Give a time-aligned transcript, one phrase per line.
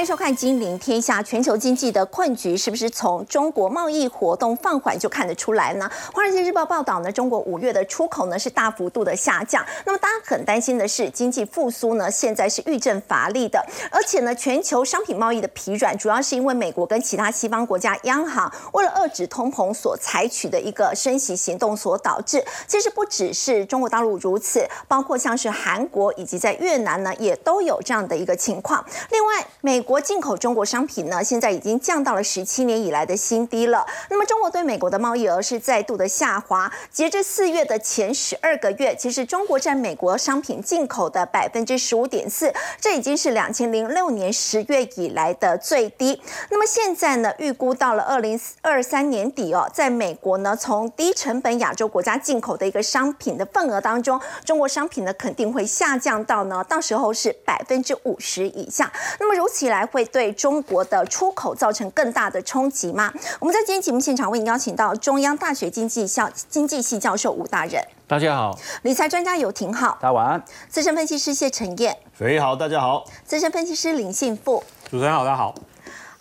[0.00, 1.20] 欢迎收看《金陵天下》。
[1.22, 5.90] 全球经济的困局是不是从中国贸易活动放缓就看得出来呢？
[6.16, 9.62] 《华尔街日报》报道呢，中国五月的出口呢是大幅度的下降。
[9.84, 22.42] 那么大家很担心的是，经济复苏呢现在是遇阵乏力的，而且呢，全球商品贸易的疲软，主要是因为美国跟其他西方国家央行为了遏制通膨所采取的一个升息行动所导致。
[22.66, 28.82] 其实不只是中国大陆如此，包括像是韩国以及在越南呢，也都有这样的一个情况。
[29.10, 33.84] 另外，美国进口中国商品呢，现在已经降到了十七年以来的新低了。
[34.08, 36.70] 那么，中国对美国的贸易额是再度的下滑。
[36.92, 46.22] 截至四月的前十二个月，其实中国占美国商品进口的百分之十五点四，这已经是两千零六年十月以来的最低。
[46.50, 58.92] 那么现在呢，预估到了二零二三年底哦，在美国呢，从低成本亚洲国家进口的一个商品的份额当中，中国商品呢肯定会下降到呢，到时候是百分之五十以下。
[59.18, 59.70] 那么如此。
[59.70, 63.12] 来会对中国的出口造成更大的冲击吗？
[63.38, 72.56] 我们在今天节目现场为您邀请到中央大学经济校经济系教授吴大人，大家好；理财专家尤廷浩，大家晚安；资深分析师谢晨燕，谁好？
[72.56, 75.54] 大家好；资深分析师林信富，主持人好，大家好。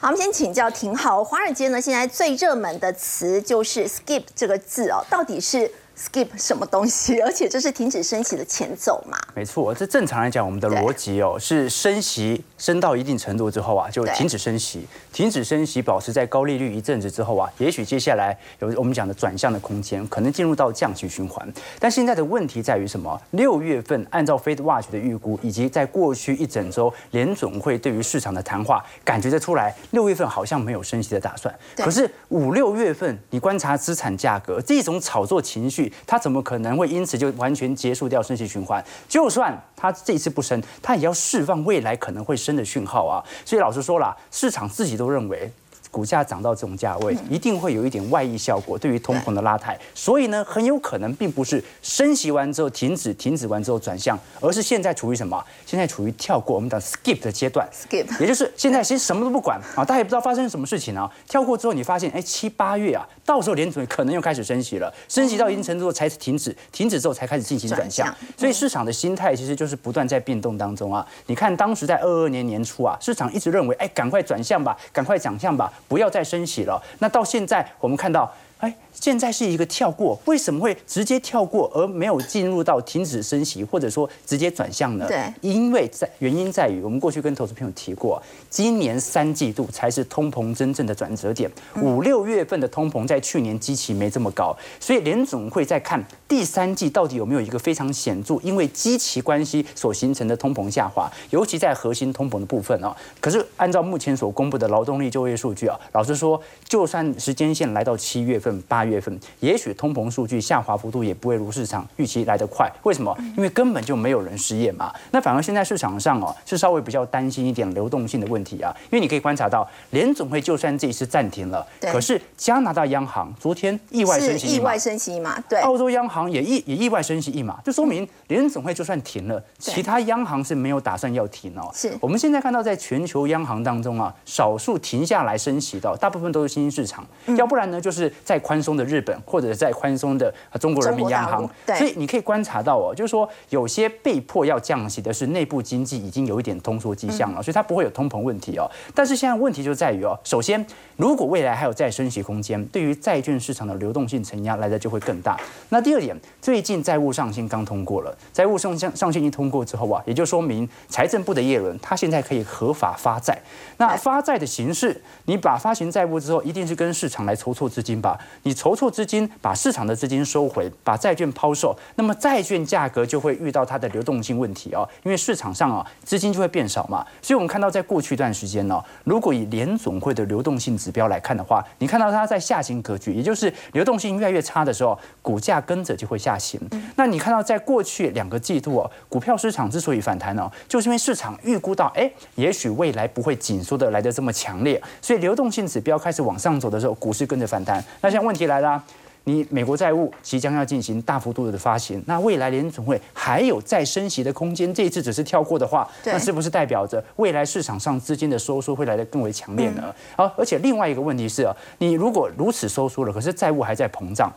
[0.01, 5.69] 好，我们先请教廷浩，华尔街呢现在最热门的词就是 “skip” 这个字哦，到底是
[5.99, 7.19] ？skip 什么东西？
[7.21, 9.17] 而且这是停止升息的前奏嘛？
[9.35, 21.51] 没错，这正常来讲，我们的逻辑哦是升息升到一定程度之后啊，就停止升息，停止升息，保持在高利率一阵子之后啊，也许接下来有我们讲的转向的空间，可能进入到降息循环。
[21.79, 23.19] 但现在的问题在于什么？
[23.31, 31.53] 六月份按照 Fed Watch 的预估，以及在过去一整周联总会对于市场的谈话，感觉得出来，六月份好像没有升息的打算。
[31.75, 35.88] 可是五六月份，你观察资产价格这种炒作情绪。
[36.05, 38.83] 他怎么可能会因此就完全结束掉升息循环？
[39.07, 43.23] 就算他这一次不升，他也要释放未来可能会升的讯号啊！
[43.45, 45.51] 所以老实说了，市场自己都认为。
[45.91, 49.77] 股价涨到这种价位，一定会有一点外溢效果，对于通膨的拉抬。
[49.95, 55.43] 所以呢，很有可能并不是升息完之后停止，停止完之后转向，而是现在处于什么？
[55.65, 61.09] 现在处于跳过我们讲 skip 的阶段，skip，也就是现在其实什么都不管啊，大家也不知道发生什么事情啊。
[61.27, 68.15] 跳过之后，你发现哎，七八月啊，到时候联储可能又开始升息了，升息到一定程度才停止，停止之后才开始进行转向。
[68.37, 71.05] 所以市场的心态其实就是不断在变动当中啊。
[71.25, 75.71] 你看当时在二二年年初啊，市场一直认为哎，赶快转向吧，赶快转向吧。
[75.87, 76.81] 不要再升息了。
[76.99, 78.73] 那到现在，我们看到，哎。
[78.99, 85.07] 现在是一个跳过，为什么会直接跳过而没有进入到停止升息，或者说直接转向呢？
[85.07, 91.49] 对，因为在原因在于，我们过去跟投资朋友提过，今年三季度才是通膨真正的转折点。
[91.81, 102.93] 五六月份的通膨在去年基期没这么高，所以联总会在看第三季到底有没有一个非常显著，因为基期关系所形成的通膨下滑，尤其在核心通膨的部分啊。
[103.21, 108.88] 可是按照目前所公布的劳动力就业数据啊，老实说，就算时间线来到七月份、八月。
[108.89, 112.69] 月份，也许通膨数据下滑幅度也不会如市场预期来得快。
[112.83, 113.15] 为什么？
[113.37, 114.93] 因为根本就没有人失业嘛。
[115.11, 118.75] 那反而现在市场上哦，是稍微比较担心一点流动性的问题啊。
[118.85, 125.59] 因为你可以观察到，联总会就算这一次暂停了，可是加拿大央行昨天意外升息意外升息一码，对。
[125.61, 131.69] 澳洲央行也意也意外升息一码，就说明联总会就算停了，其他央行是没有打算要停哦。
[131.73, 137.05] 是我们现在看到，在全球央行当中啊，少数停下来升息的，大部分都是新兴市场，
[137.37, 138.68] 要不然呢，就是在宽松。
[138.75, 148.69] 的日本或者在宽松的中国人民央行，所以你可以观察到哦，就是说有些被迫要降息的是内部经济已经有一点通缩迹象了，所以它不会有通膨问题哦。
[148.93, 150.65] 但是现在问题就在于哦，首先
[150.99, 155.39] 如果未来还有再升息空间，对于债券市场的流动性承压来的就会更大。
[155.69, 163.41] 那第二点，最近债务上限刚通过了，债务上限上限一通过之后啊，也就说明财政部的叶伦他现在可以合法发债。
[163.77, 168.19] 那发债的形式，你把发行债务之后，一定是跟市场来筹措资金吧？
[168.41, 168.75] 你筹。
[168.79, 177.05] 措资金，把市场的资金收回，把债券抛售，那么债券价格就会遇到它的流动性问题哦，因为市场上啊资金就会变少嘛。
[177.21, 186.59] 所以我们看到在过去一段时间呢，如果以联总会的流动性指标来看的话，你看到它在下行格局，也就是流动性越来越差的时候，股价跟着就会下行。
[186.95, 197.83] 那你看到在过去两个季度哦，股票市场之所以反弹呢，就是因为市场预估到，哎，也许未来不会紧缩的来的这么强烈，所以流动性指标开始往上走的时候，股市跟着反弹。
[198.01, 198.59] 那现在问题来。
[198.59, 198.83] 啦，
[199.25, 204.73] 你美国债务即将要进行大幅度的发行，那未来联总会还有再升息的空间？
[204.73, 209.93] 这一次只是跳过的话，那是不是代表着未来市场上资金的收缩会来得更为强烈呢？
[210.15, 214.31] 好，而且另外一个问题是啊，你如果如此收缩了，可是债务还在膨胀。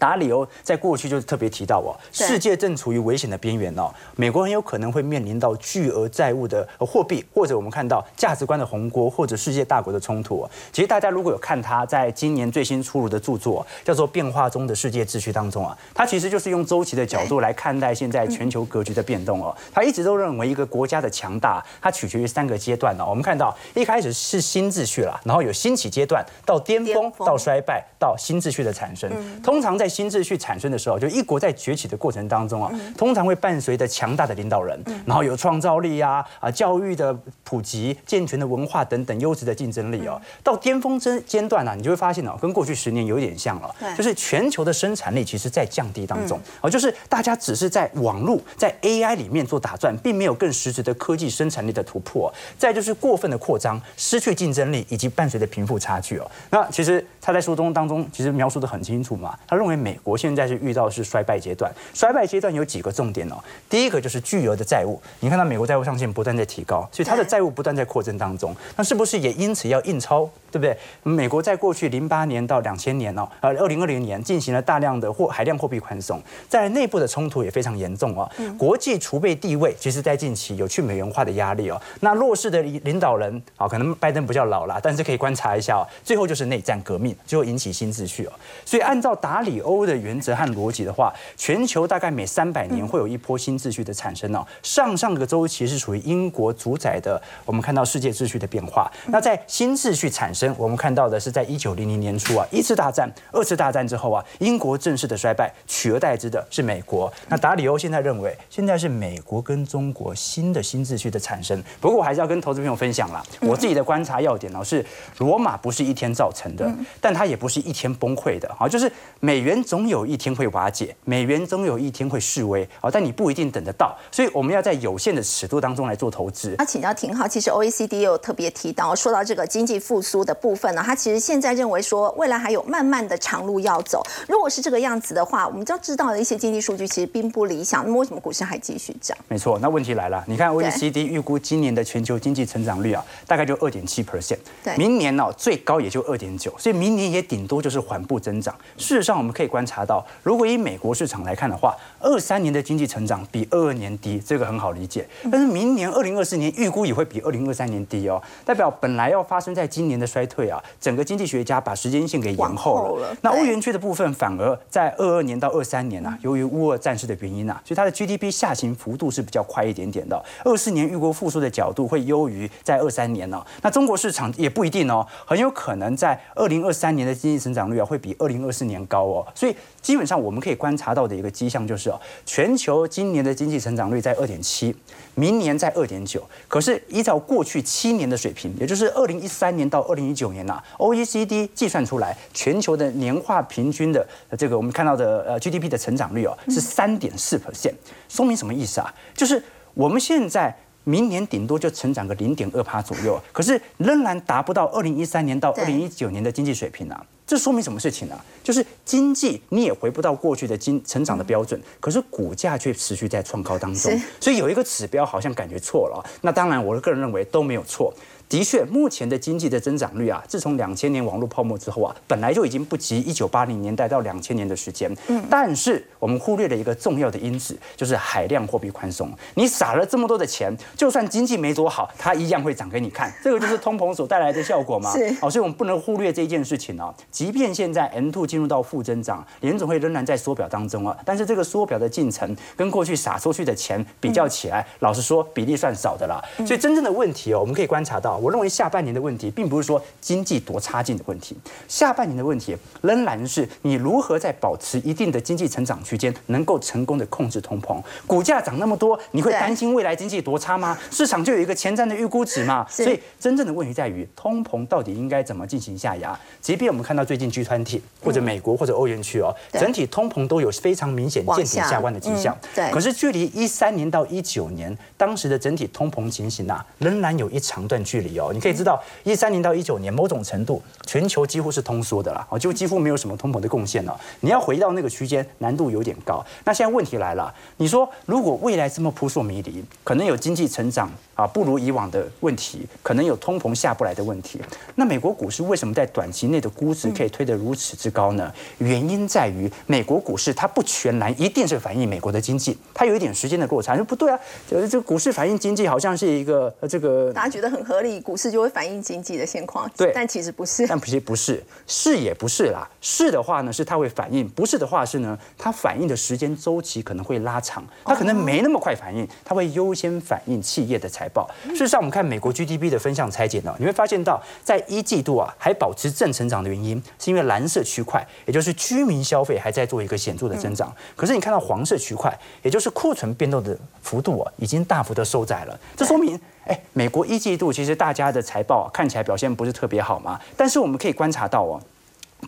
[0.00, 10.48] 达里欧在过去就特别提到哦，世界正处于危险的边缘哦，美国很有可能会面临到巨额债务的货币，或者我们看到价值观的鸿沟，或者世界大国的冲突。
[10.72, 19.54] 其实大家如果有看他在今年最新出炉的著作，叫做《变化中的世界秩序》当中啊，他其实就是用周期的角度来看待现在全球格局的变动哦。
[19.74, 23.04] 他一直都认为一个国家的强大，它取决于三个阶段呢。
[23.06, 29.10] 我们看到一开始是新秩序了，然后有兴起阶段，到巅峰，到衰败，到新秩序的产生。
[29.42, 40.20] 通常在新秩序产生的时候，就一国在崛起的过程当中啊，通常会伴随着强大的领导人，然后有创造力呀，啊，教育的普及、健全的文化等等优质的竞争力哦。
[40.44, 52.32] 到巅峰阶阶段呢，你就会发现哦，跟过去十年有点像了，就是全球的生产力其实在降低当中哦，就是大家只是在网络、在 AI 里面做打转，并没有更实质的科技生产力的突破。
[52.56, 56.30] 再就是过分的扩张，失去竞争力，以及伴随着贫富差距哦。
[56.50, 63.36] 那其实他在书中当中其实描述的很清楚嘛，他认为美国现在是遇到是衰败阶段，衰败阶段有几个重点哦。
[63.68, 68.54] 第一个就是巨额的债务，你看到美国债务上限不断在提高，所以它的债务不断在扩增当中。
[68.76, 70.76] 那是不是也因此要印钞，对不对？
[71.02, 78.30] 美国在过去零八年到两千年哦，呃，二零二零年进行了大量的货海量货币宽松，在内部的冲突也非常严重哦。
[78.58, 81.80] 国际储备地位其实在近期有去美元化的压力哦。
[82.00, 85.86] 那弱势的领导人啊，可能拜登比较老了，但是可以观察一下哦。
[86.02, 88.32] 最后就是内战革命，最后引起新秩序哦。
[88.64, 94.46] 所以按照达里欧的原则和逻辑的话，全球大概每三百年会有一波新秩序的产生哦。
[94.62, 98.90] 上上个周期是属于英国主宰的，我们看到世界秩序的变化。
[99.06, 107.12] 那在新秩序产生，我们看到的是在一九零零年初啊，一次大战、二次大战之后啊，英国正式的衰败，取而代之的是美国。
[107.28, 111.62] 那达里欧现在认为，现在是美国跟中国新的新秩序的产生。
[111.80, 114.84] 不过我还是要跟投资朋友分享啦，我自己的观察要点呢是，
[115.18, 126.54] 罗马不是一天造成的，但它也不是一天崩溃的啊，就是美元总有一天会瓦解，美元总有一天会示威啊，但你不一定等得到，所以我们要在有限的尺度当中来做投资。
[126.58, 134.02] 那请教廷浩，其实 O E C D 也有特别提到，说到这个经济复苏的部分呢，他其实现在认为说未来还有慢慢的长路要走。
[134.28, 139.16] 如果是这个样子的话，我们就要知道的一些经济数据其实并不理想，那么为什么股市还继续涨？
[139.28, 148.54] 没错，那问题来了，你看 O E C D 预估今年的全球经济成长率啊，大概就二点七 percent，对，明年呢最高也就二点九，所以明年也顶多就是缓步增长。
[148.76, 155.06] 事实上，我们可以观察到，如果以美国市场来看的话，二三年的经济成长比二二年低，这个很好理解。
[155.30, 163.16] 但是明年二零二四年预估也会比二零二三年低哦，代表本来要发生在今年的衰退啊，整个经济学家把时间线给延后了。
[163.22, 170.22] 那欧元区的部分反而在二二年到二三年啊，由于乌俄战事的原因啊，所以它的 GDP 下行幅度是比较快一点点的。
[170.44, 173.44] 二四年预估复苏的角度会优于在二三年呢。
[173.62, 179.26] 那中国市场也不一定哦，很有可能在二零二三年的经济成长率啊会比二零二四年高哦。
[179.34, 184.74] 所以基本上我们可以观察到的一个迹象就是哦，全球今年的经济成长率在二点七，
[185.14, 186.22] 明年在二点九。
[186.48, 194.06] 可是依照过去七年的水平，也就是二零一三年到二零一九年呐，OECD 计算出来全球的年化平均的
[194.38, 197.74] 这个我们看到的呃 GDP 的成长率哦是三点四 percent，
[198.08, 198.94] 说明什么意思啊？
[199.14, 199.42] 就是
[199.74, 200.56] 我们现在。
[200.90, 207.06] 明年顶多就成长个零点二趴左右，可是仍然达不到二零一三年到二零一九年的经济水平啊！
[207.24, 208.20] 这说明什么事情呢？
[208.42, 216.04] 就是经济你也回不到过去的经成长的标准，可是股价却持续在创高当中，所以有一个指标好像感觉错了。
[216.22, 217.94] 那当然，我个人认为都没有错。
[218.30, 224.88] 的确，目前的经济的增长率啊，自从两千年网络泡沫之后啊，本来就已经不及一九八零年代到两千年的时间。
[225.08, 229.10] 嗯，但是我们忽略了一个重要的因子，就是海量货币宽松。
[229.34, 233.12] 你撒了这么多的钱，就算经济没多好，它一样会涨给你看。
[233.20, 234.92] 这个就是通膨所带来的效果嘛。
[234.96, 235.12] 是。
[235.20, 236.94] 哦，所以我们不能忽略这一件事情哦。
[237.10, 240.96] 即便现在 M two 进入到负增长，联总会仍然在缩表当中啊。
[241.04, 246.22] 但是这个缩表的进程跟过去撒出去的钱比较起来，老实说比例算少的啦。
[246.46, 251.36] 所以真正的问题哦，我们可以观察到，我认为下半年的问题，并不是说经济多差劲的问题，
[251.66, 257.80] 下半年的问题仍然是你如何在保持一定的经济成长区间，能够成功的控制通膨。
[258.06, 260.78] 股价涨那么多，你会担心未来经济多差吗？
[260.90, 262.66] 市场就有一个前瞻的预估值嘛。
[262.68, 266.18] 所以真正的问题在于，通膨到底应该怎么进行下压？
[266.42, 272.36] 即便我们看到最近 G 团体或者美国或者欧元区哦，整体通膨都有非常明显见顶下弯的迹象。
[272.54, 272.70] 对。
[272.70, 278.09] 可是距离一三年到一九年当时的整体通膨情形啊，仍然有一长段距离。
[278.10, 278.30] 理哦。
[278.32, 283.98] 你可以知道，一三年到一九年，某种程度全球几乎是通缩的啦，哦，就几乎没有什么通膨的贡献了。
[284.20, 286.24] 你要回到那个区间，难度有点高。
[286.44, 294.40] 那现在问题来了，你说如果未来这么扑朔迷离，可能有经济成长啊不如以往的问题，可能有通膨下不来的问题，
[294.74, 298.32] 那美国股市为什么在短期内的估值可以推得如此之高呢？
[298.58, 303.76] 原因在于美国股市它不全然一定是反映美国的经济，它有一点时间的落差。
[303.76, 304.18] 说不对啊，
[304.50, 309.70] 呃，这股市反映经济好像是一个呃这个大家觉得很合理，股市就会反映经济的现况。
[309.76, 310.66] 对，但其实不是。
[310.66, 312.68] 但其实不是，是也不是啦。
[312.80, 321.28] 是的话呢，是它会反映；不是的话是呢，它反映的时间周期可能会拉长，它可能没那么快反应，它会优先反映企业的财报。
[321.48, 330.74] 事实上，我们看美国 GDP 的分项拆解呢，你会发现到在一季度啊还保持正成长的原因，是因为蓝色区块，也就是居民消费还在做一个显著的增长。
[330.96, 335.58] 可是你看到黄色区块，也就是库存变动的幅度啊，已经大幅的收窄了。
[335.76, 340.20] 这说明，哎，美国一季度其实大家的财报看起来表现不是特别好嘛。
[340.36, 341.60] 但是我们可以观察到哦。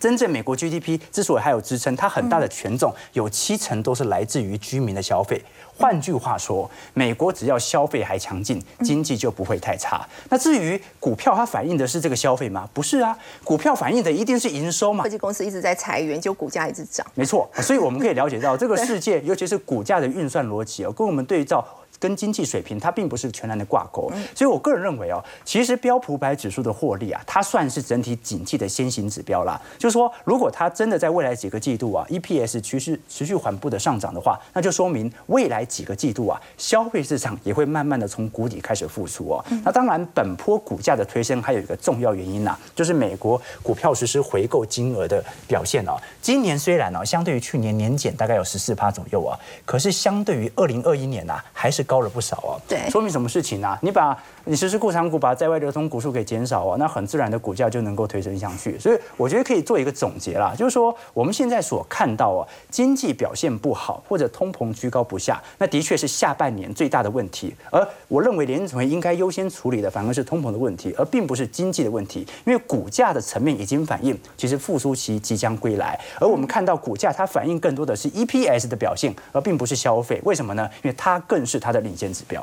[0.00, 5.38] 真正美国 GDP 之所以还有支撑，它很大的权重有七成都是来自于居民的消费。
[5.76, 10.08] 换句话说，美国只要消费还强劲，经济就不会太差。
[10.30, 12.66] 那至于股票，它反映的是这个消费吗？
[12.72, 13.14] 不是啊，
[13.44, 15.04] 股票反映的一定是营收嘛。
[15.04, 17.06] 科技公司一直在裁员，就股价一直涨。
[17.14, 21.62] 没错，所以我们可以了解到这个世界， 尤其是股价的运算逻辑哦，跟我们对照。
[22.02, 29.60] 跟经济水平它并不是全然的挂钩，所以我个人认为哦，其实标普百指数的获利啊，它算是整体景气的先行指标啦。
[29.78, 39.44] 就是说，如果它真的在未来几个季度啊，EPS 趋势持续缓步的上涨的话，那就说明未来几个季度啊，消费市场也会慢慢的从谷底开始复苏哦。
[39.64, 45.94] 那当然，本波股价的推升还有一个重要原因呐，就是美国股票实施回购金额的表现哦。
[46.20, 51.86] 今年虽然呢，相对于去年年减大概有十四趴左右啊，可是相对于二零二一年呐，还是。
[51.92, 53.78] 高了不少啊，对，说明什么事情呢？
[53.82, 58.78] 你把你实施库藏股，把在外流通股数给减少哦，那很自然的股价就能够推升上去。
[58.78, 67.54] 所以我觉得可以做一个总结啦，就是说我们现在所看到啊，经济表现不好或者通膨居高不下，那的确是下半年最大的问题。
[67.70, 76.00] 而我认为联储会应该优先处理的反而是通膨的问题，而并不是经济的问题，因为股价的层面已经反映其实复苏期即将归来。
[76.18, 80.18] 而我们看到股价它反映更多的是 EPS 的表现，而并不是消费。
[80.24, 80.66] 为什么呢？
[80.82, 81.82] 因为它更是它的。
[81.82, 82.40] 领先指标。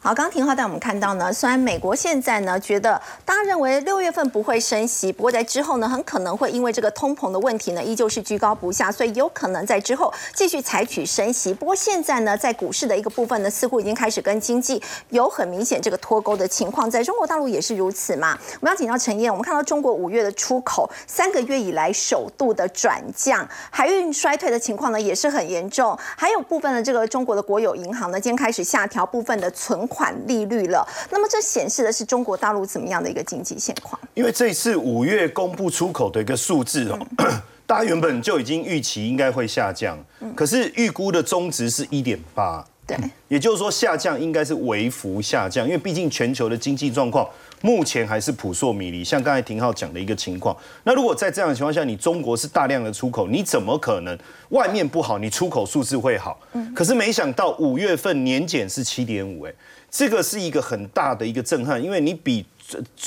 [0.00, 11.52] 好，刚刚廷浩带我们看到呢，虽然美国现在呢觉得大家认为六月份不会升息，不过在之后呢，很可能会因为这个通膨的问题呢，依旧是居高不下，所以有可能在之后继续采取升息。
[11.52, 18.38] 不过现在呢，在股市的一个部分呢，似乎已经开始跟经济有很明显这个脱钩的情况，在中国大陆也是如此嘛。
[18.60, 29.87] 我们要请教陈燕，我们看到中国五月的出口三个月以来首度的转降，海运衰退的情况呢也是很严重，还有部分的这个中国的国有银行呢，今天开始下调部分的存。
[29.88, 34.00] 款利率了，那么这显示的是中国大陆怎么样的一个经济现况？
[34.14, 36.98] 因为这次五月公布出口的一个数字哦，
[37.66, 39.98] 大家原本就已经预期应该会下降，
[40.36, 42.96] 可是预估的中值是一点八，对，
[43.28, 47.28] 也就是说下降应该是微幅下降，因为毕竟全球的经济状况。
[47.60, 50.56] 目前还是扑朔迷离，像刚才廷浩讲的一个情况。
[50.84, 54.16] 那如果在这样的情况下，你中国是大量的出口，你怎么可能
[54.50, 56.38] 外面不好，你出口数字会好？
[56.52, 56.72] 嗯。
[56.72, 59.52] 可是没想到五月份年减是七点五，哎，
[59.90, 62.44] 这个是一个很大的一个震撼，因为你比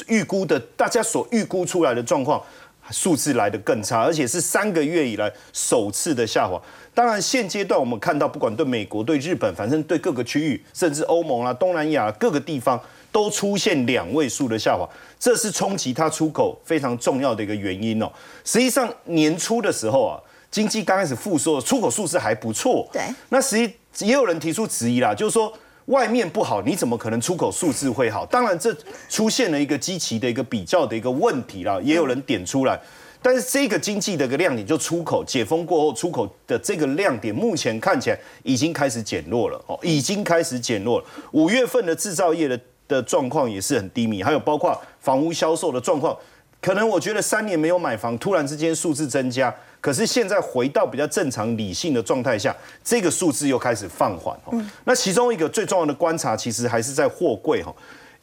[0.07, 2.41] 预估的大家所预估出来的状况
[2.89, 6.61] 数字来的更差，而且是三个月以来首次的下滑。
[6.93, 12.79] 当然，现阶段我们看到，不管对美国、对日本，反正对各个区域，甚至欧盟啊、东南亚各个地方。
[13.13, 18.09] 都出现两位数的下滑，这是冲击它出口非常重要的一个原因哦。
[18.45, 20.15] 实际上年初的时候啊，
[20.49, 22.87] 经济刚开始复苏，出口数字还不错。
[22.89, 23.57] 对，那实
[23.91, 25.51] 际也有人提出质疑啦，就是说
[25.91, 28.25] 外面不好，你怎么可能出口数字会好？
[28.25, 28.75] 当然，这
[29.07, 32.79] 出现了一个积极的一个比较的一个问题啦，也有人点出来。
[33.21, 41.05] 但是这个经济的一个亮点，就出口解封过后出口的这个亮点，目前看起来已经开始减弱了哦，已经开始减弱了。
[41.31, 42.59] 五月份的制造业的。
[42.87, 46.13] 的状况也是很低迷，还有包括房屋销售的状况，
[46.59, 54.53] 可能我觉得三年没有买房，突然之间数字增加，可是现在回到比较正常理性的状态下，这个数字又开始放缓哦。
[54.85, 57.73] 那其中一个最重要的观察，其实还是在货柜哈。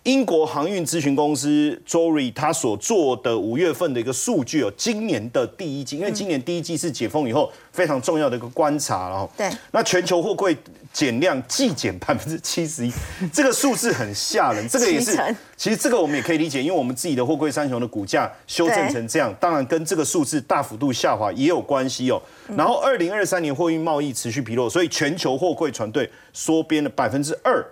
[0.05, 10.57] 英国航运咨询公司 Jory 他所做的五月份的一个数据哦，今年的第一季，因为今年第一季是解封以后非常重要的一个观察，然后对，那全球货柜
[10.95, 12.93] 减量季减百分之七十一，
[13.31, 15.19] 这个数字很吓人， 这个也是，
[15.59, 22.23] 其实这个我们也可以理解，因为我们自己的货柜三雄的股价修正成这样，当然跟这个数字大幅度下滑也有关系哦。
[22.57, 27.63] 然后二零二三年货运贸易持续疲弱，所以全球货柜船队缩编了百分之二。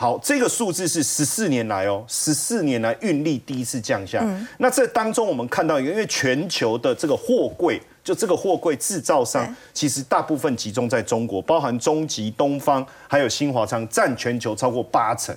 [0.00, 4.24] 好，这个数字是十四年来哦，十四年来运力第一次降下。
[4.58, 15.36] 那这当中我们看到一个，因为全球的这个货柜，就这个货柜制造商，其实大部分集中在中国，包含中集、东方还有新华仓，占全球超过八成。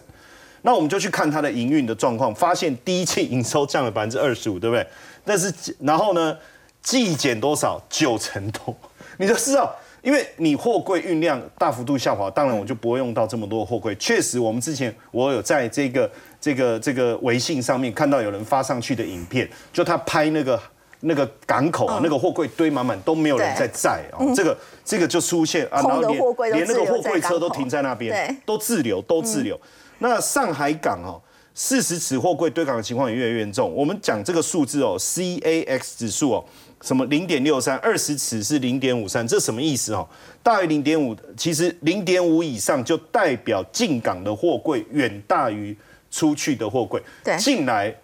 [0.61, 4.85] 那我们就去看它的营运的状况，发现第一季营收降了百分之二十五，对不对？
[5.25, 6.37] 但是然后呢，
[6.83, 7.81] 季减多少？
[7.89, 8.77] 九成多，
[9.17, 9.75] 你就知道。
[10.01, 13.95] 因为你货柜运量大幅度下滑，当然我就不会用到这么多货柜。
[13.95, 20.59] 确实，我们之前我有在这个这个这个微信上面看到有人发上去的影片，就他拍那个
[21.01, 26.19] 那个港口啊，那个货柜堆满满都没有人在载啊，这个这个就出现啊，然后连
[26.51, 29.59] 连那个货柜车都停在那边，都滞留都滞留。
[29.99, 31.21] 那上海港哦，
[31.53, 33.71] 四十尺货柜堆港的情况也越来越严重。
[33.71, 36.45] 我们讲这个数字哦，CAX 指数哦。
[36.81, 40.07] 什么零点六三，二十尺是零点五三，这什么意思哦？
[40.41, 45.75] 大于零点五，其实零点五以上就代表进港的货柜远大于
[46.09, 47.01] 出去的货柜。
[47.23, 47.95] 对，进来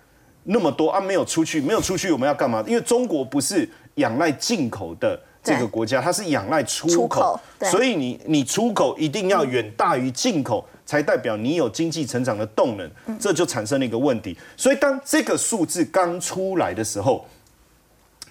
[0.43, 2.63] 那么多啊，没有出去，没有出去，我们要干嘛？
[2.67, 7.39] 因为中国不是仰赖进口的这个国家，它是仰赖出口，
[7.71, 13.17] 所以你你出口一定要远大于进口，才代表你有经济成长的动能。
[13.19, 14.37] 这就产生了一个问题。
[14.55, 17.25] 所以当这个数字刚出来的时候，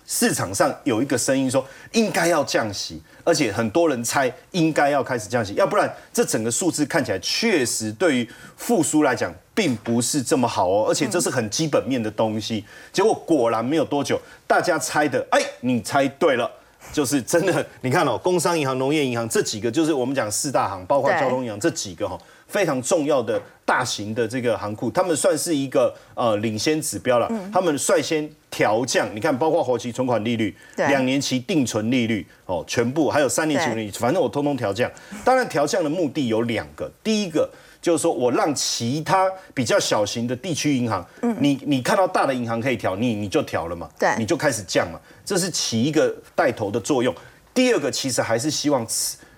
[0.07, 12.65] 市场上有一个声音说应该要降息，而且很多人猜应该要开始降息，要不然这整个数字看起来确实对于复苏来讲并不是这么好哦，而且这是很基本面的东西。
[12.93, 16.49] 结果果然没有多久，大家猜的，哎，你猜对了，
[16.93, 17.67] 就是真的。
[17.81, 22.17] 你看哦，工商银行、农业银行这几个，就是我们讲四大行，包括交通银行这几个哈。
[22.47, 27.31] 非常重要的大型的这个行库，他们算是一个呃领先指标了。
[27.53, 34.91] 他们率先调降，你看，包括活期存款利率、两年期定存利率哦，全部还有三年期利率，反正我通通调降。
[35.25, 37.50] 当然，调降的目的有两个，第一个
[37.83, 41.05] 就是说我让其他比较小型的地区银行，
[41.41, 47.12] 你你看到大的银行可以调，你你就调了嘛，对，你就开始降嘛，这是起一个带头的作用。
[47.53, 48.87] 第二个其实还是希望，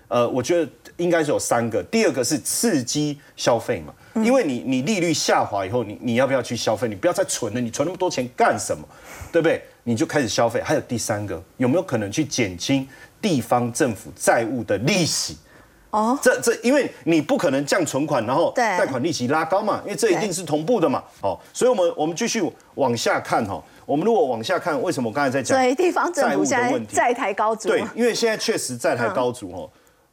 [0.09, 0.71] 呃，我觉得。
[0.99, 6.87] 应该是有三个，第二个是刺激消费嘛，因为你你利率下滑以后，你你要不要去消费？
[6.87, 8.87] 你不要再存了，你存那么多钱干什么？
[9.33, 9.63] 对不对？
[9.85, 10.61] 你就开始消费。
[10.61, 12.87] 还有第三个，有没有可能去减轻
[13.23, 15.39] 地方政府债务的利息？
[15.91, 21.03] 哦，这这，因为你不可能降存款，然后贷款利息拉高嘛，因为这一定是同步的嘛。
[21.23, 22.43] 哦，所以我们我们继续
[22.75, 23.63] 往下看哈。
[23.87, 25.57] 我们如果往下看，为什么我刚才在讲？
[25.57, 27.69] 对，地方政府现在债台高筑。
[27.69, 29.71] 对，因为现在确实债台高筑哦。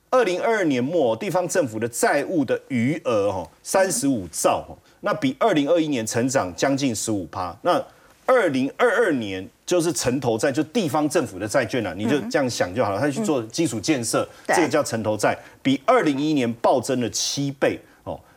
[0.10, 7.56] 二零二二年末，地方政府的债务的余额哦三十五兆哈，那比二零二一年成长将近十五趴。
[7.64, 7.84] 那
[8.26, 13.00] 二零二二年就是城投债，就地方政府的债券了，你就这样想就好了。
[13.00, 17.80] 他去做基础建设，这个叫城投债，比二零一一年暴增了七倍。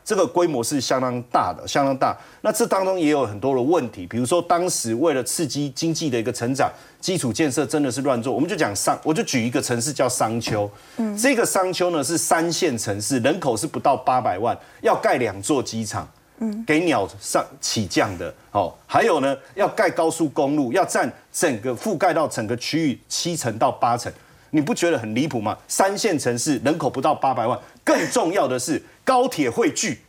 [0.09, 2.17] 这个规模是相当大的，相当大。
[2.41, 8.33] 那这当中也有很多的问题，比如说当时为了刺激经济的一个成长，基础建设真的是乱做。
[8.33, 10.71] 我们就讲商，我就举一个城市叫商丘。
[10.97, 18.33] 嗯，这个商丘呢是三线城市，人口是不到八百万，要盖两座机场，嗯，给鸟上起降的。
[18.53, 24.11] 哦，还有呢，要盖高速公路，要占整个覆盖到整个区域七成到八成。
[24.51, 25.57] 你不觉得很离谱吗？
[25.69, 30.01] 三线城市人口不到八百万，更重要的是高铁汇聚，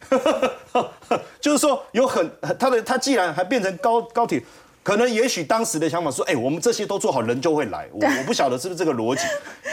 [1.41, 4.41] 就是说有很它的它既然还变成高高铁，
[4.83, 7.87] 可能也许当时的想法说，哎，我们这些都做好，人就会来。
[7.91, 9.23] 我我不晓得是不是这个逻辑，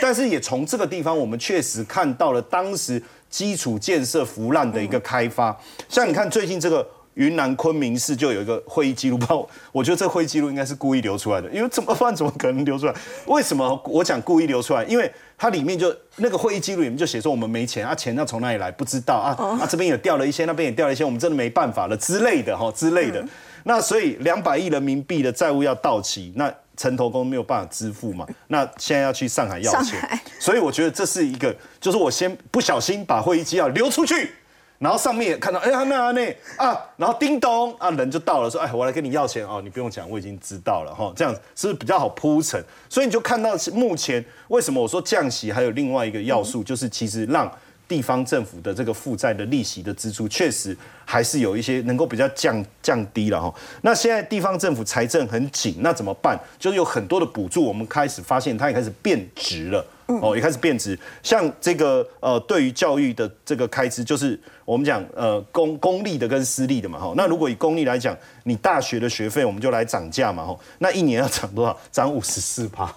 [0.01, 5.57] 但是也从这个地方，我们确实看到了当时基础建设腐烂的一个开发。
[5.87, 6.87] 像你看最近这个。
[7.17, 12.15] 云南昆明市就有一个会议记录，包 我觉得这会议记录应该是故意流出来的，因为怎么办？
[12.15, 12.93] 怎么可能流出来？
[13.25, 14.83] 为什么我讲故意流出来？
[14.85, 23.23] 因为它里面就那个会议记录里面就写说我们没钱啊，钱要从哪里来不知道啊 啊，这边也掉了一些，那边也掉了一些，我们真的没办法了之类的哈之类的。
[23.63, 28.25] 那所以两百亿人民币的债务要到期，那城投工没有办法支付嘛？
[28.47, 29.99] 那现在要去上海要钱，
[30.39, 34.31] 所以我觉得这是一个，就是我先不小心把会议纪要流出去。
[34.79, 42.63] 然后上面也看到，哎呀那那啊，然后叮咚啊，人就到了，说，哎，我来跟你要钱哦，你不用讲，我已经知道了哈，这样子是不是比较好铺陈？
[42.87, 47.51] 所以你就看到目前为什么我说降息还有另外一个要素，就是其实让
[47.87, 53.53] 地方政府的这个负债的利息的支出，确实还是有一些能够比较降降低了哈。
[53.81, 56.39] 那现在地方政府财政很紧，那怎么办？
[56.59, 59.85] 就是有很多的补助，我们开始发现它也开始变值了。
[60.21, 60.97] 哦，也开始变值。
[61.21, 67.13] 像这个呃，对于教育的这个开支，就是我们讲呃公公立的跟私立的嘛，哈。
[67.17, 70.57] 那如果以公立来讲，你大学的学费我们就来涨价嘛，哈。
[70.79, 71.77] 那一年要涨多少？
[71.91, 72.89] 涨五十四趴，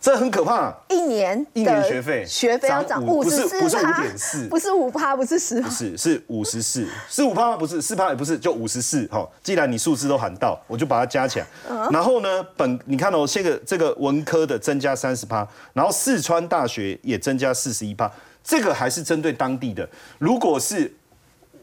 [0.00, 0.74] 这很可怕。
[0.88, 7.56] 一年一年学费学费要涨五十四，不是五点四，不是五趴，不是十，不是是五十四，是五趴吗？
[7.56, 9.06] 不是四趴也不是，就五十四。
[9.12, 11.46] 好，既然你数字都喊到，我就把它加起来。
[11.90, 18.10] 然后呢，本你看哦，这个这个文科的增加三十趴，然后四川大学也增加四十一趴，
[18.42, 19.86] 这个还是针对当地的。
[20.18, 20.90] 如果是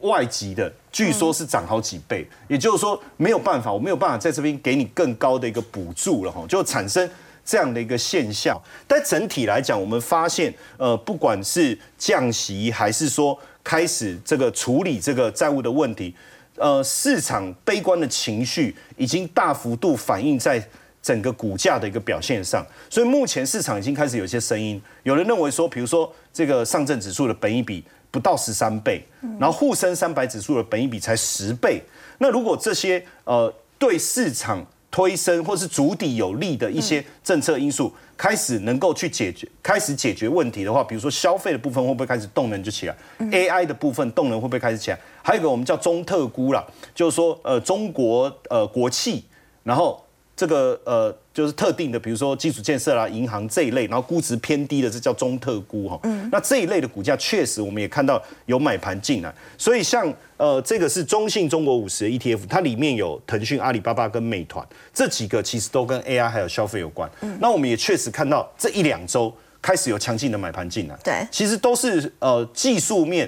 [0.01, 7.09] 外籍的，据说是涨好几倍，也就是说没有办法，我没有办法在这边给你更高的一个补助了哈，就产生。
[7.47, 16.13] 这样的一个现象，但整体来讲，我们发现，呃，不管是降息还是说开始这个处理这个债务的问题，
[16.57, 20.61] 呃，市场悲观的情绪已经大幅度反映在
[21.01, 22.65] 整个股价的一个表现上。
[22.89, 27.81] 所以目前市场已经开始有些声音，有人认为说，比如说这个上证指数的本益比
[28.11, 29.01] 不到十三倍，
[29.39, 31.81] 然后沪深三百指数的本益比才十倍。
[32.17, 44.99] 那如果这些呃对市场推升或是主底有利的一些政策因素开始能够去解决，开始解决问题的话，比如说消费的部分会不会开始动能就起来？AI 的部分动能会不会开始起来？
[45.21, 49.25] 还有一个我们叫中特估啦，就是说呃中国呃国企，
[49.63, 50.03] 然后。
[50.37, 55.99] 这个呃，就是特定的，比如说基础建设啦、银行这一类，然后估值偏低的，这叫中特估哈。
[56.03, 56.29] 嗯。
[56.31, 67.09] 那这一类的股价确实，我们也看到有买盘进来，所以像呃，这个是中信中国五十的 ETF，它里面有腾讯、阿里巴巴跟美团这几个，其实都跟 AI 还有消费有关。
[67.21, 67.35] 嗯。
[67.41, 70.95] 那我们也确实看到这一两周开始有强劲的买盘进来。
[71.03, 71.25] 对。
[71.31, 73.27] 其实都是呃技术面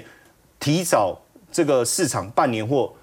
[0.60, 1.20] 提早
[1.50, 2.94] 这个市场半年或。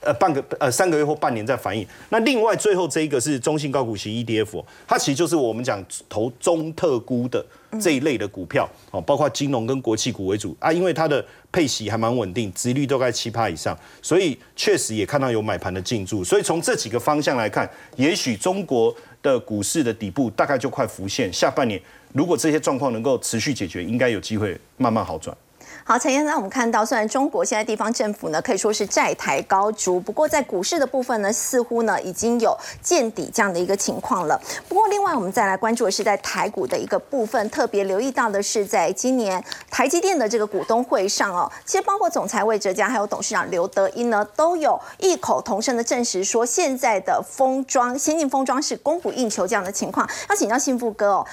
[0.00, 1.86] 呃，半个呃三个月或半年再反应。
[2.08, 7.44] 那另外最后这一个是中信高股息 ETF，它其实就是我们讲投中特估的
[7.78, 16.24] 这一类的股票哦，包括金融跟国企股为主啊，因为它的配息还蛮稳定，殖率都在七趴以上，所以确实也看到有买盘的进驻。
[16.24, 21.78] 所以从这几个方向来看，也许中国的股市的底部大概就快浮现，下半年
[22.14, 25.36] 如果这些状况能够持续解决，应该有机会慢慢好转。
[25.84, 34.40] 好，陈燕，那我们看到，虽然中国现在地方政府呢可以说是债台高筑，不过在股市的部分呢，似乎呢已经有见底这样的一个情况了。
[34.68, 50.08] 不过，另外我们再来关注的是在台股的一个部分，特别留意到的是，在今年台积电的这个股东会上哦，其实包括总裁魏哲嘉还有董事长刘德英呢，都有异口同声的证实说，现在的封装先进封装是供不应求这样的情况。
[50.28, 51.26] 要请教幸福哥哦。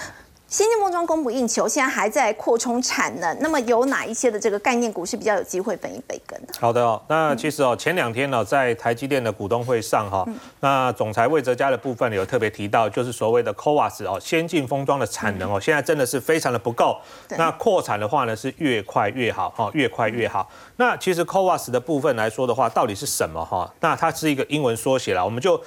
[0.49, 3.37] 先进封装供不应求，现在还在扩充产能。
[3.41, 6.53] 那么有哪一些的这个概念股是比较有机会分一杯羹的？
[6.57, 10.25] 好的哦，那其实哦，前两天呢，在台积电的股东会上哈，
[10.61, 16.97] 那总裁魏哲嘉的部分有特别提到，就是所谓的 CoWAS 哦，先进封装的产能哦，现在真的是非常的不够。
[17.31, 20.49] 那扩产的话呢，是越快越好哈，越快越好。
[20.77, 23.69] 那其实 CoWAS 的部分来说的话，到底是什么哈？
[23.81, 25.61] 那它是一个英文缩写啦，我们就。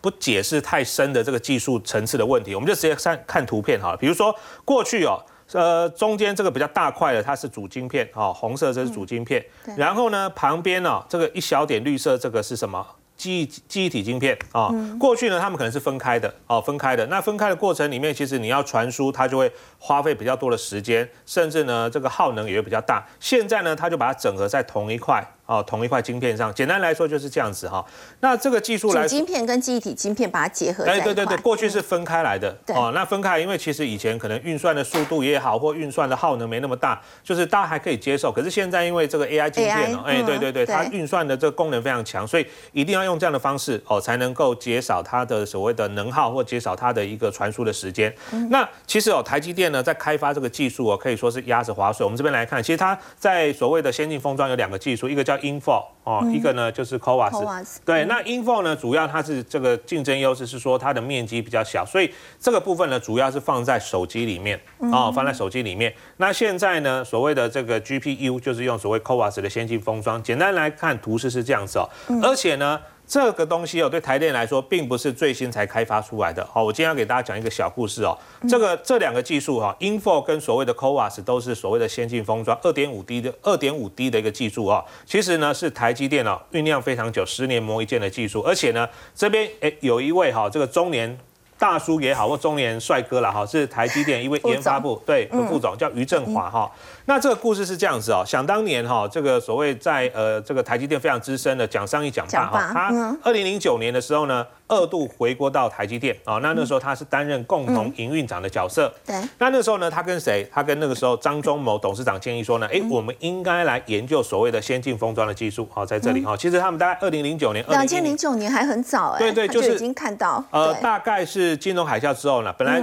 [0.00, 3.96] 不解释太深的这个技术层次的问题，我们就直接看看图片好了。
[3.96, 5.18] 比如说过去哦，
[5.52, 9.44] 呃，中间这个比较大块的它是主晶片哦，红色这是主晶片，
[9.76, 12.84] 然后呢旁边呢这个一小点绿色这个是什么？
[13.14, 14.70] 记忆记忆体晶片啊。
[14.98, 17.06] 过去呢他们可能是分开的哦，分开的。
[17.06, 23.06] 那分开的过程里面，其实你要传输它就会花费比较多的时间，甚至呢这个耗能也会比较大。
[23.20, 25.24] 现在呢它就把它整合在同一块。
[25.46, 27.84] 哦，同一块晶片上，简单来说就是这样子哈。
[28.20, 30.84] 那这个技术来，晶片跟记忆体晶片把它结合。
[30.84, 32.56] 哎，对对对，过去是分开来的。
[32.68, 38.30] 哦，那分开，因为其实以前可能运算的速度也好，或运算的耗能没那么大，就是大家还可以接受。
[38.30, 48.14] 可是现在因为这个 AI 晶片哦，哎，对对对，它运算的这个功能非常强，所以一定要用这样的方式哦，才能够减少它的所谓的能耗或减少它的一个传输的时间。
[48.48, 52.04] 那其实哦，台积电呢在开发这个技术哦，可以说是压着划水。
[52.04, 55.84] 我们这边来看，其实它在所谓的先进封装有两个技术，一个叫 Info。
[56.04, 65.94] 哦，一个呢就是 CoWAS，对，那 Info 呢主要它是这个竞争优势是说它的面积比较小，所以这个部分呢主要是放在手机里面，哦，放在手机里面。
[66.16, 71.88] 那现在呢所谓的这个 GPU 就是用所谓 CoWAS 的先进封装，简单来看图示是这样子哦，
[72.20, 72.80] 而且呢。
[73.12, 76.42] 这个东西哦，对台电来说，并不是最新才开发出来的。
[76.50, 78.16] 好，我今天要给大家讲一个小故事哦。
[78.48, 84.82] 这个这两个技术哈，Info 跟所谓的 CoWAS 都是所谓的先进封装，二点五 D 的二点五 D 的一个技术哦。
[85.04, 88.40] 其实呢，是台积电脑酝酿非常久，十年磨一剑的技术。
[88.40, 91.18] 而且呢，这边诶有一位哈，这个中年。
[91.62, 96.68] 大叔也好，或中年帅哥了哈，是台积电一位研发部对副总，叫于振华哈。
[97.04, 104.44] 那这个故事是这样子哦，想当年哈，这个所谓在呃这个台积电非常资深的蒋尚义蒋爸哈，他二零零九年的时候呢。
[104.68, 108.90] 二度回国到台积电啊，那那时候他是担任共同营运长的角色。
[109.04, 110.48] 对，那那时候呢，他跟谁？
[110.50, 115.68] 他跟那个时候张忠谋董事长建议说呢，哎，我们应该来研究所谓的先进封装的技术。
[115.70, 120.42] 好，在这里哈，其实他们大概二零零九年，两千零九年还很早哎，对对，就是已经看到。
[120.50, 122.82] 呃，大概是金融海啸之后呢，本来。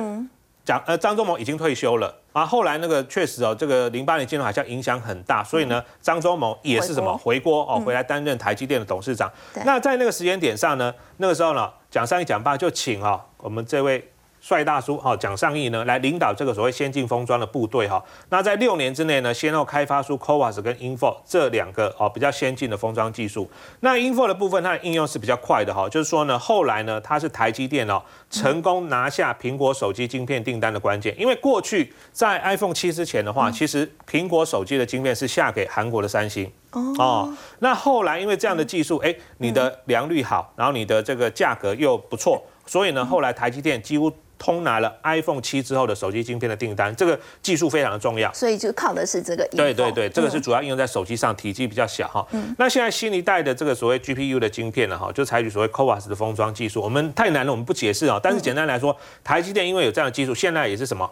[0.65, 9.31] 蒋呃张忠谋已经退休了啊，后来那个确实哦，这个零八年金融海啸影响很大，所以呢，张忠谋也是什么回锅哦，回来担任台积电的董事长。
[9.65, 14.11] 那在那个时间点上呢，那个时候呢，蒋尚义讲八就请啊我们这位。
[14.41, 18.03] 帅大叔哈，蒋尚义呢来领导这个所谓先进封装的部队哈。
[18.29, 23.49] 那在六年之内呢，先后开发出 CoWAS 跟 Info 这两个哦比较先进的封装技术。
[23.81, 31.13] 那 Info 的部分它的应用是比较快的哈，就是说呢，后来呢它是台积电哦成功拿下苹果手机晶片订单的关键。
[31.19, 37.29] 因为过去在 iPhone 七之前的话，其实苹果手机的晶片是下给韩国的三星哦。
[37.59, 44.09] 那后来因为这样的技术，哎，你的良率好，然后你的这个价格又不错，所以呢，后来台积电几乎。
[44.39, 49.47] 通拿了 iPhone 七之后的手机晶片的订单，这个技术非常的重要，所以就靠的是这个。
[49.49, 52.25] 对对对，这个是主要应用在手机上，体积比较小哈。
[52.57, 56.81] 那现在新一代的这个所谓 GPU 的晶片呢，哈，就采取所谓 CoWAS 的封装技术。
[56.81, 58.19] 我们太难了，我们不解释啊。
[58.23, 61.11] 但是简单来说，台积电因为有这样的技术，现在也是什么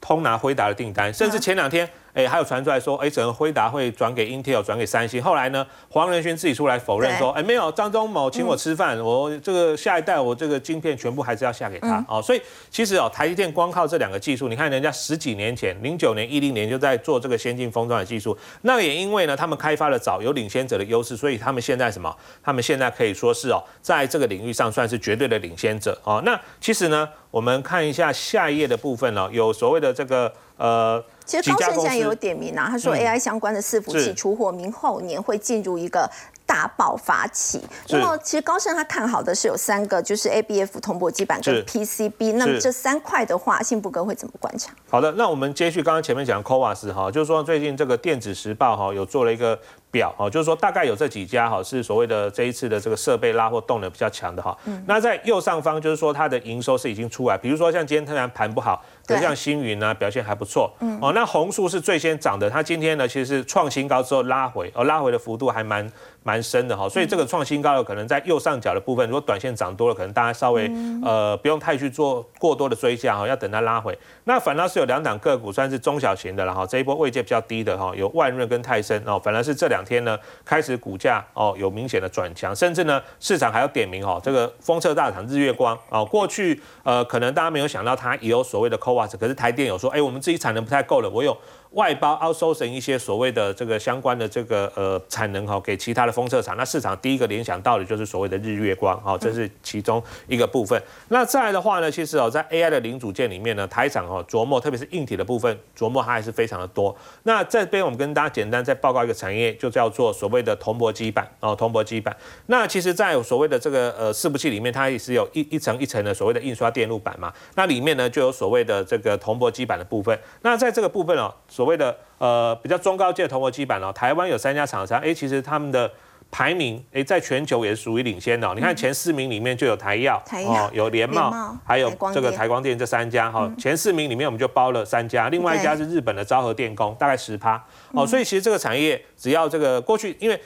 [0.00, 1.88] 通拿辉达的订单，甚至前两天。
[2.14, 5.20] 哎，还有传出来说，哎，整个辉达会转给 Intel，转给三星。
[5.20, 12.22] 后来呢，黄仁勋自己出来否认说，哎，没有，张忠谋请我吃饭，我这个下一代我这个晶片全部还是要下给他哦。
[12.22, 22.14] 所以其实哦，台积电光靠这两个技术，你看人家十几年前，零九年、一零年就在做这个先进封装的技术，那也因为呢，他们开发的早，有领先者的优势，所以他们现在什么？
[22.42, 26.22] 他们现在可以说是哦，在这个领域上算是绝对的领先者哦。
[26.24, 31.04] 那其实呢，我们看一下下一页的部分呢，有所谓的这个呃。
[31.26, 36.06] 其实高盛现在有点名啊，他说 AI 相关的伺服器出货明后年会进入一个
[36.44, 37.62] 大爆发期。
[37.88, 42.34] 那么其实高盛他看好的是有三个，就是 ABF 铜箔基板跟 PCB。
[42.34, 44.74] 那么这三块的话，信步哥会怎么观察？
[44.90, 49.58] 好的，那我们接续刚刚前面讲 CoWAS 哈，就是说最近这个电子时报哈有做了一个。
[49.94, 54.56] 表哦，就是说大概有这几家哈，是所谓的这一次的这个设备拉货动能比较强的哈。
[54.86, 60.68] 那在右上方就是说它的营收是已经出来，比如说像今天突然盘不好，可像星云呢表现还不错。
[61.00, 65.88] 哦，那红树是最先涨的，它今天呢其实是创新高之后拉回，哦拉回的幅度还蛮。
[66.26, 70.72] 蛮深的哈，所以这个创新高的可能在右上角的部分，如果短线涨多了，可能大家稍微
[71.04, 73.94] 呃不用太去做过多的追加哈，要等它拉回。
[74.24, 91.36] 那反倒是有两档个股算是中小型的了哈，这一波位阶比较低的哈，有万润跟泰森哦，反而是这两天呢开始股价哦有明显的转强，甚至呢市场还要点名哦，这个封测大厂日月光哦，过去呃可能大家没有想到它也有所谓的 CoWAS，可是台电有说，哎我们自己产能不太够了，我有。
[91.74, 100.80] 外包 outsourcing 一些所谓的这个相关的这个呃产能哈，给其他的封测厂，那市场第一个联想到的就是所谓的日月光哈，这是其中一个部分。
[101.08, 106.96] 那再来的话呢，其实哦，在 AI 的零组件里面呢，台厂哦琢磨，特别是硬体的部分琢磨，它还是非常的多。
[107.24, 112.16] 那这边我们跟大家简单再报告一个产业，就叫做所谓的铜箔基板哦，铜箔基板。
[112.46, 117.32] 那其实，在所谓的这个呃伺服器里面，它也是有一一层一层的所谓的印刷电路板嘛。
[117.56, 120.16] 那里面呢，就有所谓的这个铜箔基板的部分。
[120.42, 125.90] 那在这个部分哦，所谓的呃比较中高阶铜箔基板哦，台湾有三家厂商，哎，其实他们的
[126.34, 128.52] 排名哎在全球也是属于领先的。
[128.56, 133.48] 你看前四名里面就有台药，哦，有联茂，还有这个台光电这三家哈。
[133.56, 138.04] 前四名里面我们就包了三家，另外一家是日本的昭和电工，大概十趴哦。
[138.04, 140.36] 所以其实这个产业只要这个过去，因为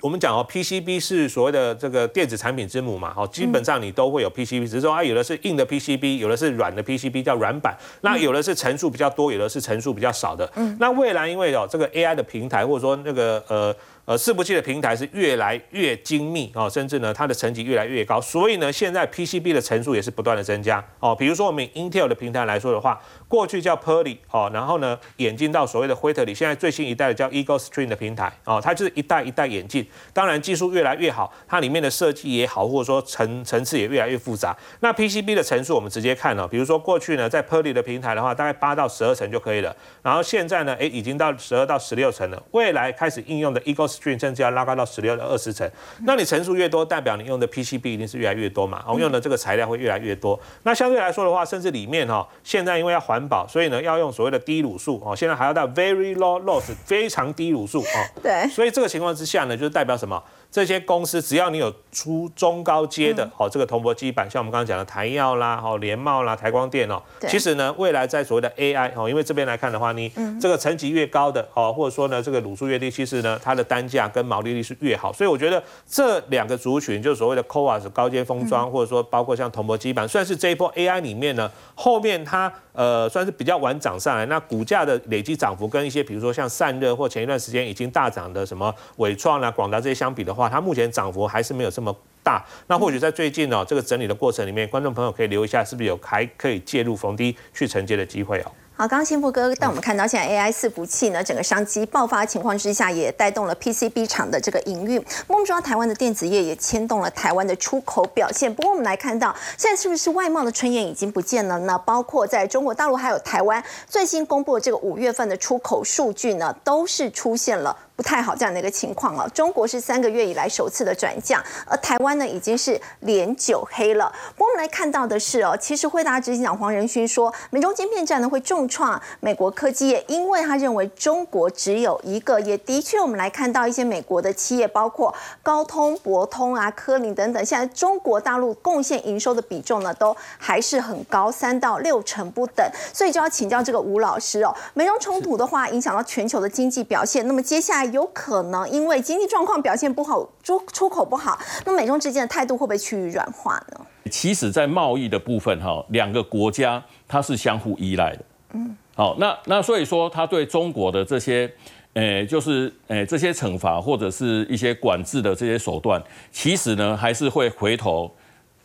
[0.00, 10.50] 我们讲哦，PCB 是所谓的这个电子产品之母嘛，哦，基本上你都会有 PCB，只是说啊，有的是硬的 PCB，有的是软的 PCB，叫软板，那有的是层数比较多，有的是层数比较少的。
[10.56, 13.76] 嗯，那未来因为哦，这个 AI 的平台或者说那个呃。
[14.06, 21.16] 呃，伺服器的平台是越来越精密哦，甚至呢，它的层级越来越高，所以呢，现在 PCB 的层数也是不断的增加哦。
[21.16, 29.86] 比如说我们 Intel 的平台来说的话，过去叫 p e r l y 哦，然后呢，演进到所谓的 Whitley，现在最新一代的叫 Eagle Stream 的平台哦，它就是一代一代演进。
[30.12, 34.54] 当然技术越来越好，它里面的设计也好，或者说层层次也越来越复杂。
[34.80, 42.42] 那 PCB 的层数我们直接看了，比如说过去呢，在 p e r l y 的平台的话，大概八到十二层就可以了，然后现在呢，哎，已经到十二到十六层了。
[42.50, 44.74] 未来开始应用的 Eagle 甚至要拉高。
[44.74, 48.82] 到十六到二十层，那你层数越多，代表你用的 PCB 一定是越来越多嘛？
[48.88, 50.36] 我们用的这个材料会越来越多。
[50.64, 58.20] 那相对来说的话，甚至里面哈，现在因为要环保，所以呢要用所谓的低卤素哦，现在还要到 very low loss，非常低卤素哦。
[58.20, 58.48] 对。
[58.48, 60.20] 所以这个情况之下呢，就是代表什么？
[60.54, 70.08] 这些公司只要你有出中高阶的哦，这个铜箔基板，像我们刚刚讲的台药啦、哦联茂啦、台光电哦，其实呢，未来在所谓的 AI 哦，因为这边来看的话，你
[70.40, 75.12] 这个层级越高的哦，或者说呢这个卤素越低，其实呢它的单价跟毛利率是越好。
[75.12, 90.43] 所以我觉得这两个族群，就是所谓的 CoWAS 高阶封装，或者说包括像铜箔基板，算是这一波 AI 里面呢，后面它呃算是比较晚涨上来，那股价的累积涨幅跟一些比如说像散热或前一段时间已经大涨的什么伟创啦、广达这些相比的话。
[90.48, 92.44] 它目前涨幅还是没有这么大。
[92.66, 98.52] 那或许在最近哦这个整理的过程里面，观众朋友可以留一下，是不是有还可以介入逢低去承接的机会哦？
[98.76, 105.00] 好，刚刚幸福哥带我们看到，现在 AI 伺服器呢，整个商机爆发情况之下，也带动了 PCB 厂的这个营运。
[105.28, 108.52] 我们知道台湾的电子业也牵动了台湾的出口表现。
[108.52, 111.78] 不过我们来看到，现在是不是外贸的春燕已经不见了呢？
[111.86, 117.76] 包括在中国大陆还有台湾最新公布的这个五月份的出口数据呢，都是出现了。
[117.96, 119.28] 不太好这样的一个情况了。
[119.30, 124.12] 中国是三个月以来首次的转降，而台湾呢已经是连九黑了。
[124.36, 132.34] 我们来看到的是哦，其实惠达执行长黄仁勋说，美中晶片战呢会重创美国科技业，因为他认为中国只有一个。
[132.44, 142.68] 也的确，我们来看到一些美国的企业，包括高通、博通啊、科林等等，现在中国大陆贡献营收的比重呢都还是很高，三到六成不等。
[142.92, 147.83] 所以就要请教这个吴老师哦，美中冲突的话影响到全球的经济表现，那么接下来。
[147.86, 153.80] 有可能因为经济状况表现不好，出出口不好，那美中之间的态度会不会趋于软化呢？
[154.10, 158.24] 其实，在贸易的部分，哈，两个国家它是相互依赖的。
[158.52, 161.50] 嗯，好，那那所以说，他对中国的这些，
[161.94, 168.10] 诶，就是诶这些惩罚或者是一些管制的这些手段，其实呢，还是会回头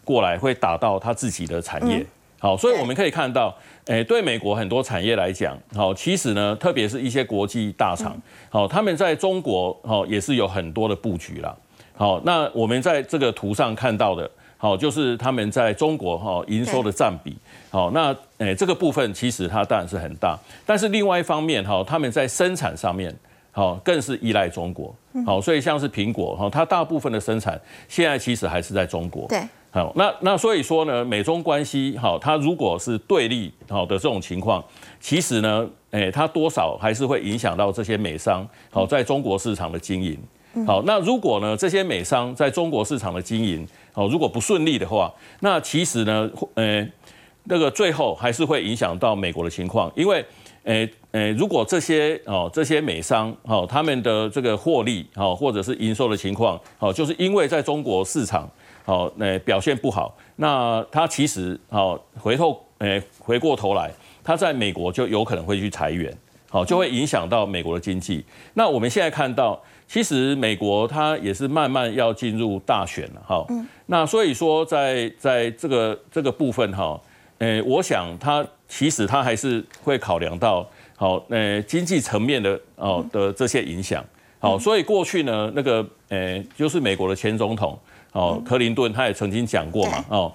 [0.04, 2.06] 过来，会打到他自己的产业。
[2.40, 3.54] 好，所以我们可以看到，
[3.88, 8.16] 诶，对美国很多产业来讲，好，其实呢，特别是一些国际大厂，
[8.50, 11.54] 好，他们在中国，好，也是有很多的布局啦。
[11.98, 17.36] 好，那我们在这个图上看到的，好，就是他们在中国哈营收的占比，
[17.70, 23.14] 好，那诶这个部分其实它当然是很大，但是另外一方面哈，他们在生产上面，
[23.52, 29.42] 好，更是依赖中国，好，所以像是苹果哈，它大部分的生产现在其实还是在中国，对。
[29.72, 34.64] 好，那那所以说呢，美中关系好，它如果是对立好的这种情况，
[35.00, 40.18] 其实呢，诶，它多少还是会影响到这些美商好在中国市场的经营。
[40.66, 46.84] 好，那如果呢，这些美商在中国市场的经营好，如果不顺利的话，那其实呢，呃，
[47.44, 50.26] 那个最后还是会影响到美国的情况，因为，
[50.64, 58.50] 诶诶，如果这些哦这些美商好他们的这个获利好或者是营收的情况好，就是因为在中国市场。
[58.90, 63.92] 好，那表现不好，那他其实好回头，诶，回过头来，
[64.24, 66.12] 他在美国就有可能会去裁员，
[66.50, 68.26] 好，就会影响到美国的经济。
[68.56, 73.46] 那我们现在看到，其实美国它也是慢慢要进入大选了，哈，
[73.86, 77.00] 那所以说在在这个这个部分哈，
[77.38, 84.04] 诶，我想他其实他还是会考量到好，呃，经济层面的哦的这些影响，
[84.40, 87.78] 好，所以过去呢，那个诶，就是美国的前总统。
[88.12, 90.34] 哦，克林顿他也曾经讲过嘛，哦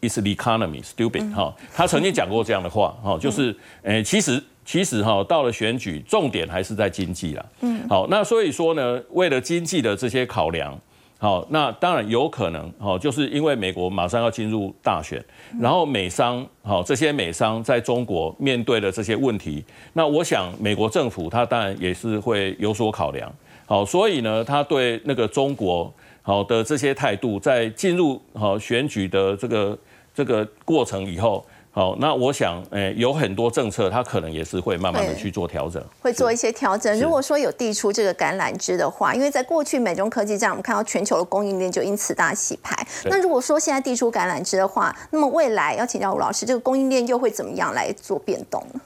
[0.00, 10.76] ，It's the economy stupid，哈，他曾经讲过这样的话，哈，就是，诶，其实其实哈，到了选举，重点还是在经济啦，嗯，好，那所以说呢，为了经济的这些考量，
[11.18, 15.22] 好，那当然有可能，哦，就是因为美国马上要进入大选，
[15.60, 23.30] 然后美商，好，这些美商在中国面对的这些问题，那我想美国政府他当然也是会有所考量，
[23.66, 25.92] 好，所以呢，他对那个中国。
[26.22, 29.76] 好的这些态度，在进入好选举的这个
[30.14, 37.00] 这个过程以后，好，那我想，诶，有很多政策，它可能也是会慢慢的去做调整，会做一些调整。
[37.00, 42.86] 如果说有递出这个橄榄枝的话，因为在过去美中科技战，我们看到全球的供应链就因此大洗牌。
[43.06, 48.80] 那如果说现在递出橄榄枝的话，那么未来要请教吴老师，这个供应链又会怎么样来做变动呢？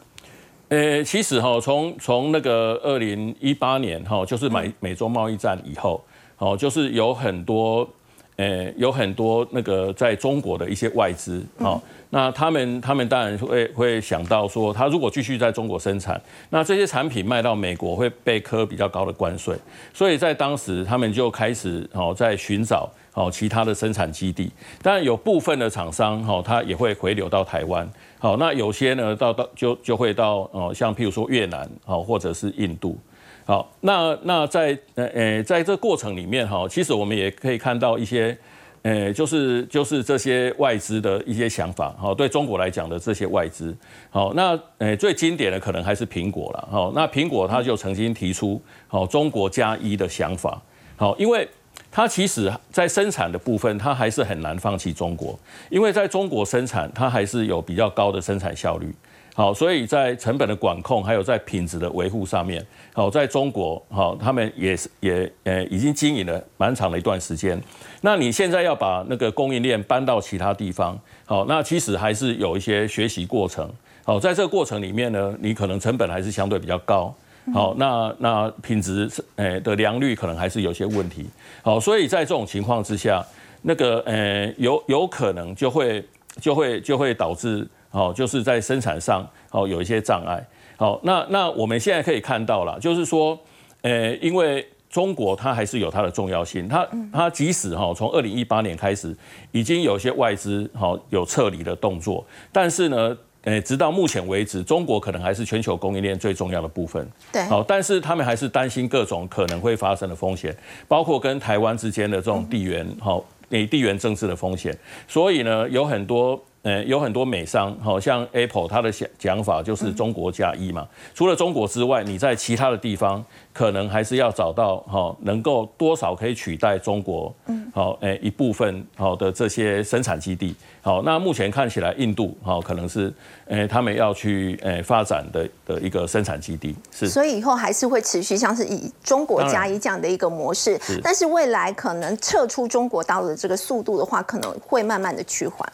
[0.69, 6.03] 呃，其实哈，从从那个二零一八年哈，就是美美中贸易战以后。
[6.39, 7.89] 哦，就是有很多，
[8.37, 16.21] 呃，有很多那个在中国的一些外资，哦，那他们他们当然会会想到说，他如果继续在中国生产，
[16.51, 19.57] 那这些产品卖到美国会被科比较高的关税，
[19.95, 24.51] 所以在当时他们就开始哦在寻找哦其他的生产基地，
[24.83, 32.99] 当然有部分的厂商哈，他也会回流到台湾，好，那有些呢到到就就会到哦像譬如说越南哦或者是印度。
[33.47, 38.37] 好，那那在呃呃，在这过程里面哈，其实我们也可以看到一些，
[38.83, 43.73] 呃，就是就是这些外资的一些想法，哈，对中国来讲的这些外资，
[44.11, 50.61] 好，那呃最经典的可能还是苹果了，好，那苹果它就曾经提出好中国加一的想法，
[50.97, 51.49] 好，因为
[51.93, 55.39] 它其实在生产的部分，它还是很难放弃中国，
[55.71, 58.93] 因为在中国生产，它还是有比较高的生产效率。
[59.37, 67.61] 好，所以在成本的管控，还有在品质的维护上面，好，在中国，好，他们也是也呃已经经营了蛮长的一段时间。
[68.01, 73.71] 那你现在要把那个供应链搬到其他地方，好，那其实还是有一些学习过程。
[74.05, 77.15] 好，在这个过程里面呢，你可能成本还是相对比较高。
[77.53, 79.07] 好，那那品质
[79.37, 81.27] 诶的良率可能还是有些问题。
[81.63, 83.23] 好，所以在这种情况之下。
[83.69, 86.05] 那个呃有有可能就会
[86.41, 87.67] 就会就会导致
[87.97, 90.47] 哦，就是在生产上哦有一些障碍。
[90.77, 93.39] 好，那那我们现在可以看到了，就是说，
[93.81, 99.17] 呃，因为中国它还是有它的重要性，它它即使哈从二零一八年开始
[99.51, 102.23] 已经有些外资好有撤离的动作，
[102.53, 107.11] 但是呢，呃，直到目前为止，中国可能还是全球供应链最重要的部分。
[107.33, 110.55] 对，好，但是他们还是担心各种可能会发生的风险，
[110.87, 114.77] 包括跟台湾之间的这种地缘好，诶地缘政治的风险，
[115.09, 116.39] 所以呢，有很多。
[116.67, 120.85] 呃，有很多美商，好像 Apple，它的讲讲法就是中国加一嘛。
[121.15, 130.57] 除了中国之外，你在其他的地方可能还是要找到哈，能够多少可以取代中国，嗯，好，诶一部分好的这些生产基地。
[130.83, 133.15] 好，那目前看起来，印度好可能是
[133.47, 136.75] 诶他们要去诶发展的的一个生产基地。
[136.91, 145.73] 是，所以以后还是会持续像是以中国加一这样的一个模式，但是未来可能撤出中国大陆的这个速度的话，可能会慢慢的趋缓。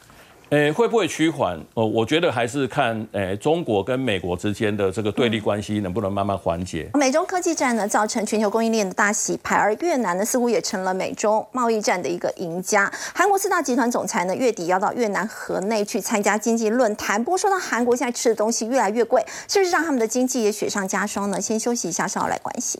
[0.52, 1.58] 诶，会不会趋缓？
[1.72, 6.90] 哦，我觉得还是看诶中国跟美国之间的这个对立关系能不能慢慢缓解。
[6.92, 12.92] 美中科技战呢，造成全球供应链的大洗牌，而越南呢，似乎也成了美中贸易战的一个赢家。
[13.14, 17.24] 韩国四大集团总裁呢，月底要到越南河内去参加经济论坛。
[17.24, 21.40] 不过说到韩国现在吃的东西越来越贵，是不是让他们的经济也雪上加霜呢？
[21.40, 22.78] 先休息一下，稍后来关心。